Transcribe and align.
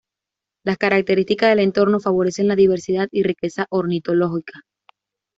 Las 0.65 0.79
características 0.79 1.51
del 1.51 1.59
entorno 1.59 1.99
favorecen 1.99 2.47
la 2.47 2.55
diversidad 2.55 3.07
y 3.11 3.21
riqueza 3.21 3.67
ornitológica. 3.69 4.61